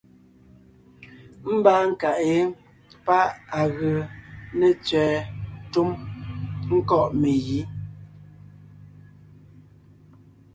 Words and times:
Ḿbaa 1.53 1.83
nkàʼ 1.91 2.17
yé 2.29 2.37
páʼ 3.05 3.27
à 3.59 3.61
gee 3.75 4.01
ne 4.59 4.67
tsẅɛ̀ɛ 4.85 5.17
túm 5.71 5.89
ńkɔ̂ʼ 6.75 7.07
megǐ. 7.21 7.59